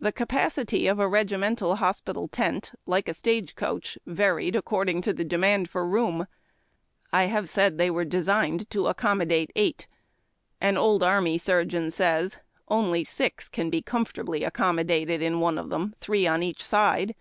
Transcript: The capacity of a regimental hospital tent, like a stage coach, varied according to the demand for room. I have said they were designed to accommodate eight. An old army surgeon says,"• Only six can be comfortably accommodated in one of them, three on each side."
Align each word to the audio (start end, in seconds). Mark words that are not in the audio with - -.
The 0.00 0.12
capacity 0.12 0.86
of 0.86 0.98
a 0.98 1.06
regimental 1.06 1.76
hospital 1.76 2.26
tent, 2.26 2.72
like 2.86 3.06
a 3.06 3.12
stage 3.12 3.54
coach, 3.54 3.98
varied 4.06 4.56
according 4.56 5.02
to 5.02 5.12
the 5.12 5.24
demand 5.26 5.68
for 5.68 5.86
room. 5.86 6.26
I 7.12 7.24
have 7.24 7.50
said 7.50 7.76
they 7.76 7.90
were 7.90 8.06
designed 8.06 8.70
to 8.70 8.86
accommodate 8.86 9.52
eight. 9.54 9.88
An 10.58 10.78
old 10.78 11.02
army 11.02 11.36
surgeon 11.36 11.90
says,"• 11.90 12.36
Only 12.68 13.04
six 13.04 13.46
can 13.50 13.68
be 13.68 13.82
comfortably 13.82 14.42
accommodated 14.42 15.20
in 15.20 15.38
one 15.38 15.58
of 15.58 15.68
them, 15.68 15.92
three 16.00 16.26
on 16.26 16.42
each 16.42 16.64
side." 16.64 17.14